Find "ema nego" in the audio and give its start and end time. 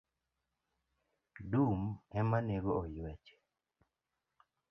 2.19-2.71